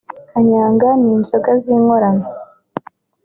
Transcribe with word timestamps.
kanyanga 0.31 0.87
n’inzoga 1.01 1.51
z’inkorano 1.63 2.25